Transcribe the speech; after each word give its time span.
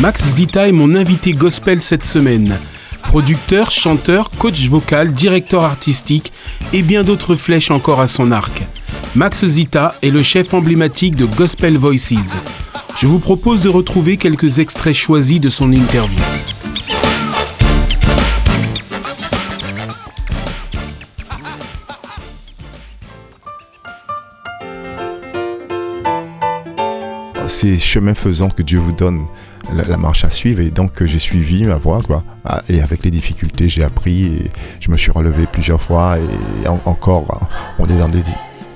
Max 0.00 0.26
Zita 0.26 0.68
est 0.68 0.72
mon 0.72 0.94
invité 0.96 1.32
gospel 1.32 1.80
cette 1.80 2.04
semaine. 2.04 2.58
Producteur, 3.04 3.70
chanteur, 3.70 4.30
coach 4.30 4.68
vocal, 4.68 5.14
directeur 5.14 5.62
artistique 5.62 6.32
et 6.72 6.82
bien 6.82 7.04
d'autres 7.04 7.36
flèches 7.36 7.70
encore 7.70 8.00
à 8.00 8.08
son 8.08 8.32
arc. 8.32 8.62
Max 9.14 9.44
Zita 9.44 9.94
est 10.02 10.10
le 10.10 10.22
chef 10.22 10.52
emblématique 10.52 11.14
de 11.14 11.26
Gospel 11.26 11.78
Voices. 11.78 12.36
Je 12.96 13.06
vous 13.06 13.20
propose 13.20 13.60
de 13.60 13.68
retrouver 13.68 14.16
quelques 14.16 14.58
extraits 14.58 14.94
choisis 14.94 15.40
de 15.40 15.48
son 15.48 15.72
interview. 15.72 16.18
C'est 27.46 27.78
chemin 27.78 28.14
faisant 28.14 28.50
que 28.50 28.62
Dieu 28.62 28.80
vous 28.80 28.92
donne 28.92 29.26
la, 29.72 29.96
marche 29.96 30.24
à 30.24 30.30
suivre 30.30 30.60
et 30.60 30.70
donc 30.70 31.04
j'ai 31.04 31.18
suivi 31.18 31.64
ma 31.64 31.76
voie 31.76 32.00
quoi. 32.02 32.22
Ah, 32.44 32.62
et 32.68 32.80
avec 32.80 33.04
les 33.04 33.10
difficultés 33.10 33.68
j'ai 33.68 33.84
appris 33.84 34.24
et 34.24 34.50
je 34.80 34.90
me 34.90 34.96
suis 34.96 35.10
relevé 35.10 35.46
plusieurs 35.50 35.80
fois 35.80 36.18
et 36.18 36.68
encore 36.68 37.48
on 37.78 37.86
est 37.86 37.96
dans 37.98 38.08
des, 38.08 38.22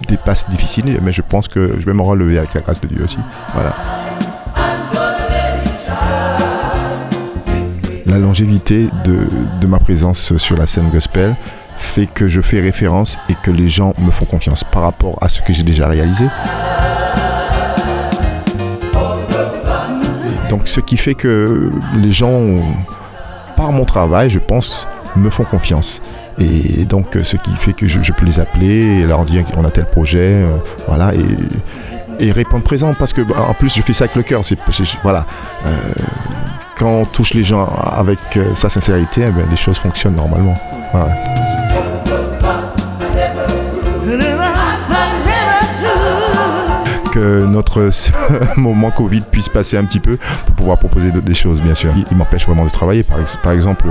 des 0.07 0.17
passes 0.17 0.49
difficiles 0.49 0.99
mais 1.03 1.13
je 1.13 1.23
pense 1.23 1.49
que 1.49 1.75
je 1.79 1.85
vais 1.87 1.95
me 1.95 2.03
relever 2.03 2.39
avec 2.39 2.55
la 2.55 2.61
grâce 2.61 2.81
de 2.81 2.87
Dieu 2.87 3.05
aussi. 3.05 3.19
Voilà. 3.55 3.75
La 8.07 8.19
longévité 8.19 8.89
de, 9.05 9.29
de 9.61 9.67
ma 9.67 9.79
présence 9.79 10.37
sur 10.39 10.57
la 10.57 10.67
scène 10.67 10.89
gospel 10.89 11.37
fait 11.77 12.07
que 12.07 12.29
je 12.29 12.41
fais 12.41 12.61
référence 12.61 13.19
et 13.29 13.35
que 13.35 13.51
les 13.51 13.69
gens 13.69 13.95
me 13.99 14.11
font 14.11 14.25
confiance 14.25 14.65
par 14.65 14.83
rapport 14.83 15.19
à 15.21 15.29
ce 15.29 15.41
que 15.41 15.53
j'ai 15.53 15.63
déjà 15.63 15.89
réalisé. 15.89 16.27
Donc 20.49 20.63
ce 20.67 20.81
qui 20.81 20.97
fait 20.97 21.15
que 21.15 21.71
les 21.97 22.13
gens, 22.13 22.47
par 23.57 23.73
mon 23.73 23.85
travail, 23.85 24.31
je 24.31 24.39
pense, 24.39 24.87
me 25.17 25.31
font 25.31 25.45
confiance. 25.45 26.01
Et 26.39 26.85
donc 26.85 27.17
ce 27.23 27.37
qui 27.37 27.51
fait 27.57 27.73
que 27.73 27.87
je, 27.87 28.13
peux 28.13 28.25
les 28.25 28.39
appeler 28.39 29.01
et 29.01 29.07
leur 29.07 29.25
dire 29.25 29.45
qu'on 29.45 29.65
a 29.65 29.71
tel 29.71 29.87
projet, 29.87 30.43
euh, 30.45 30.57
voilà, 30.87 31.13
et, 32.21 32.33
répondre 32.33 32.65
présent 32.65 32.95
parce 32.95 33.13
que 33.13 33.23
bah, 33.23 33.47
en 33.49 33.55
plus 33.55 33.75
je 33.75 33.83
fais 33.83 33.93
ça 33.93 34.05
avec 34.05 34.17
le 34.17 34.23
cœur. 34.23 34.43
voilà. 35.03 35.27
Euh, 35.67 35.71
quand 36.77 36.91
on 36.91 37.05
touche 37.05 37.35
les 37.35 37.43
gens 37.43 37.69
avec 37.85 38.19
euh, 38.37 38.55
sa 38.55 38.69
sincérité, 38.69 39.23
eh 39.29 39.31
ben, 39.31 39.45
les 39.51 39.57
choses 39.57 39.79
fonctionnent 39.79 40.17
normalement. 40.17 40.55
Notre 47.19 47.91
moment 48.57 48.91
Covid 48.91 49.23
puisse 49.31 49.49
passer 49.49 49.77
un 49.77 49.85
petit 49.85 50.01
peu 50.01 50.19
pour 50.47 50.55
pouvoir 50.55 50.79
proposer 50.79 51.11
des 51.11 51.35
choses, 51.35 51.61
bien 51.61 51.75
sûr. 51.75 51.93
Il, 52.11 52.17
m'empêche 52.17 52.47
vraiment 52.47 52.65
de 52.65 52.71
travailler. 52.71 53.05
Par, 53.43 53.53
exemple, 53.53 53.87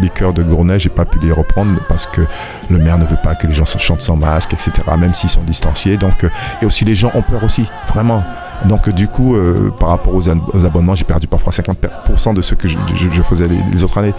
les 0.00 0.08
chœurs 0.08 0.32
de 0.32 0.42
Gournay, 0.42 0.78
j'ai 0.78 0.88
pas 0.88 1.04
pu 1.04 1.18
les 1.20 1.32
reprendre 1.32 1.74
parce 1.88 2.06
que 2.06 2.22
le 2.68 2.78
maire 2.78 2.98
ne 2.98 3.04
veut 3.04 3.18
pas 3.22 3.34
que 3.34 3.46
les 3.46 3.54
gens 3.54 3.64
chantent 3.64 4.02
sans 4.02 4.16
masque, 4.16 4.52
etc., 4.52 4.72
même 4.98 5.14
s'ils 5.14 5.30
sont 5.30 5.42
distanciés. 5.42 5.96
Donc, 5.96 6.24
euh, 6.24 6.28
et 6.62 6.66
aussi 6.66 6.84
les 6.84 6.94
gens 6.94 7.10
ont 7.14 7.22
peur 7.22 7.42
aussi, 7.44 7.66
vraiment. 7.88 8.22
Donc 8.66 8.90
du 8.90 9.08
coup, 9.08 9.36
euh, 9.36 9.72
par 9.78 9.90
rapport 9.90 10.14
aux, 10.14 10.28
abonnements, 10.28 10.94
j'ai 10.94 11.04
perdu 11.04 11.26
parfois 11.26 11.52
50% 11.52 12.34
de 12.34 12.42
ce 12.42 12.54
que 12.54 12.68
je, 12.68 12.76
faisais 13.22 13.48
les, 13.48 13.82
autres 13.82 13.98
années. 13.98 14.14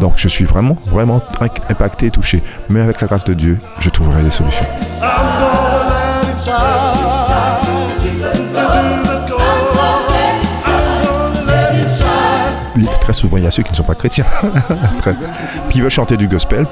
Donc 0.00 0.14
je 0.16 0.28
suis 0.28 0.44
vraiment, 0.44 0.76
vraiment 0.86 1.20
impacté, 1.68 2.10
touché. 2.10 2.42
Mais 2.68 2.80
avec 2.80 3.00
la 3.00 3.06
grâce 3.06 3.24
de 3.24 3.34
Dieu, 3.34 3.58
je 3.78 3.88
trouverai 3.90 4.22
des 4.22 4.30
solutions. 4.30 4.66
Très 13.04 13.12
souvent, 13.12 13.36
il 13.36 13.44
y 13.44 13.46
a 13.46 13.50
ceux 13.50 13.62
qui 13.62 13.70
ne 13.70 13.76
sont 13.76 13.82
pas 13.82 13.94
chrétiens, 13.94 14.24
qui 15.68 15.82
veulent 15.82 15.90
chanter 15.90 16.16
du 16.16 16.26
gospel 16.26 16.66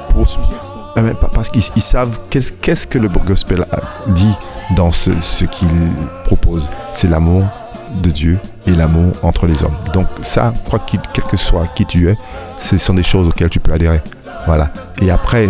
euh, 0.97 1.13
parce 1.35 1.51
qu'ils 1.51 1.83
savent 1.83 2.19
qu'est-ce 2.31 2.87
que 2.87 2.99
le 2.99 3.09
gospel 3.09 3.67
dit 4.09 4.35
dans 4.75 4.91
ce, 4.93 5.45
qu'il 5.45 5.69
propose. 6.25 6.71
C'est 6.95 7.09
l'amour 7.09 7.45
de 8.03 8.11
Dieu 8.11 8.39
et 8.67 8.73
l'amour 8.73 9.13
entre 9.23 9.47
les 9.47 9.63
hommes. 9.63 9.77
Donc 9.93 10.07
ça, 10.23 10.55
quoi 10.69 10.81
quel 10.87 11.25
que 11.25 11.37
soit 11.37 11.67
qui 11.75 11.85
tu 11.85 12.09
es, 12.09 12.17
ce 12.59 12.79
sont 12.79 12.95
des 12.95 13.03
choses 13.03 13.29
auxquelles 13.29 13.51
tu 13.51 13.61
peux 13.61 13.73
adhérer. 13.73 14.01
Voilà. 14.47 14.71
Et 15.03 15.11
après, 15.11 15.49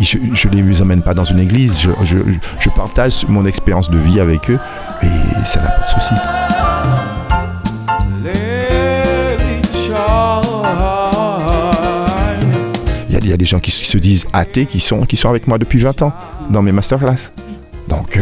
je 0.00 0.48
ne 0.48 0.62
les 0.62 0.80
emmène 0.80 1.02
pas 1.02 1.12
dans 1.12 1.24
une 1.24 1.40
église, 1.40 1.80
je, 1.80 2.16
je 2.60 2.68
partage 2.70 3.26
mon 3.28 3.44
expérience 3.46 3.90
de 3.90 3.98
vie 3.98 4.20
avec 4.20 4.48
eux 4.48 4.58
et 5.02 5.44
ça 5.44 5.60
n'a 5.60 5.70
pas 5.70 5.82
de 5.82 5.88
souci. 5.88 6.14
Y 13.30 13.34
a 13.34 13.36
des 13.36 13.44
gens 13.44 13.60
qui, 13.60 13.70
se 13.70 13.98
disent 13.98 14.26
athées 14.32 14.66
qui 14.66 14.80
sont, 14.80 15.06
avec 15.24 15.46
moi 15.46 15.58
depuis 15.58 15.78
20 15.78 16.02
ans 16.02 16.12
dans 16.50 16.62
mes 16.62 16.72
masterclass. 16.72 17.30
Donc, 17.88 18.16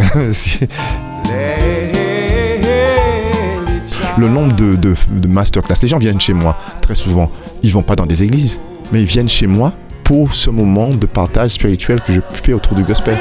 le 4.18 4.28
nombre 4.28 4.54
de, 4.54 4.76
de, 4.76 5.28
masterclass, 5.28 5.76
les 5.82 5.88
gens 5.88 5.98
viennent 5.98 6.20
chez 6.20 6.34
moi 6.34 6.58
très 6.80 6.94
souvent. 6.94 7.30
Ils 7.62 7.72
vont 7.72 7.82
pas 7.82 7.96
dans 7.96 8.06
des 8.06 8.22
églises, 8.22 8.60
mais 8.92 9.00
ils 9.00 9.06
viennent 9.06 9.28
chez 9.28 9.46
moi 9.46 9.72
pour 10.04 10.34
ce 10.34 10.50
moment 10.50 10.88
de 10.88 11.06
partage 11.06 11.52
spirituel 11.52 12.00
que 12.00 12.12
je 12.12 12.20
fais 12.32 12.52
autour 12.52 12.74
du 12.74 12.82
gospel. 12.82 13.16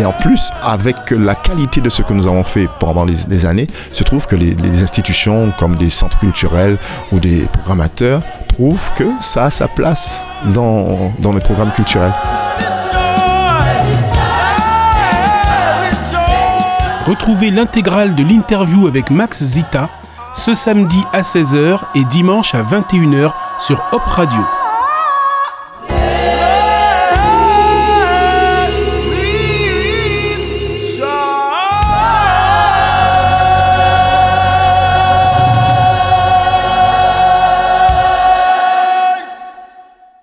Et 0.00 0.04
en 0.04 0.12
plus, 0.12 0.50
avec 0.62 1.10
la 1.10 1.34
qualité 1.34 1.80
de 1.80 1.88
ce 1.88 2.02
que 2.02 2.12
nous 2.12 2.26
avons 2.26 2.44
fait 2.44 2.68
pendant 2.78 3.04
les, 3.04 3.46
années, 3.46 3.66
se 3.92 4.04
trouve 4.04 4.26
que 4.26 4.36
les, 4.36 4.54
institutions 4.82 5.52
comme 5.58 5.74
des 5.74 5.90
centres 5.90 6.18
culturels 6.18 6.78
ou 7.10 7.18
des 7.18 7.46
programmateurs 7.52 8.22
trouvent 8.48 8.90
que 8.96 9.04
ça 9.20 9.46
a 9.46 9.50
sa 9.50 9.66
place 9.66 10.24
dans, 10.54 11.12
dans 11.18 11.32
les 11.32 11.40
programmes 11.40 11.72
culturels. 11.72 12.12
Retrouvez 17.06 17.50
l'intégrale 17.50 18.14
de 18.14 18.22
l'interview 18.22 18.86
avec 18.86 19.10
Max 19.10 19.42
Zita 19.42 19.88
ce 20.34 20.54
samedi 20.54 21.02
à 21.12 21.22
16h 21.22 21.80
et 21.96 22.04
dimanche 22.04 22.54
à 22.54 22.62
21h 22.62 23.32
sur 23.58 23.82
Hop 23.92 24.02
Radio. 24.02 24.57